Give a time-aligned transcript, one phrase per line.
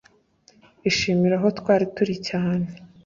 [0.89, 2.67] ishimire aho twari turi cyane